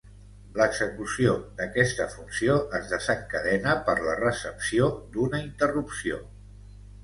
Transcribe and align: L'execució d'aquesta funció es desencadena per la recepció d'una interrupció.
L'execució 0.61 1.35
d'aquesta 1.59 2.07
funció 2.15 2.57
es 2.79 2.89
desencadena 2.95 3.77
per 3.91 3.97
la 4.11 4.19
recepció 4.25 4.91
d'una 5.15 5.45
interrupció. 5.49 6.23